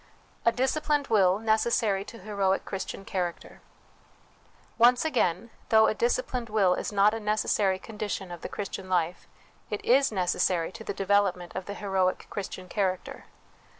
A 0.45 0.51
Disciplined 0.51 1.09
Will 1.09 1.37
necessary 1.37 2.03
to 2.05 2.17
Heroic 2.17 2.65
Chris 2.65 2.85
tian 2.85 3.05
Character. 3.05 3.61
Once 4.79 5.05
again, 5.05 5.51
though 5.69 5.85
a 5.85 5.93
disciplined 5.93 6.49
will 6.49 6.73
is 6.73 6.91
not 6.91 7.13
a 7.13 7.19
necessary 7.19 7.77
condition 7.77 8.31
of 8.31 8.41
the 8.41 8.49
Christian 8.49 8.89
life, 8.89 9.27
it 9.69 9.85
is 9.85 10.11
necessary 10.11 10.71
to 10.71 10.83
the 10.83 10.95
development 10.95 11.53
of 11.55 11.67
the 11.67 11.75
heroic 11.75 12.25
Christian 12.31 12.67
character. 12.67 13.25